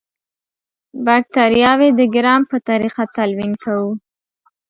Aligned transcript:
باکټریاوې 1.05 1.89
د 1.99 2.01
ګرام 2.15 2.41
په 2.51 2.57
طریقه 2.69 3.03
تلوین 3.15 3.53
کوو. 3.63 3.91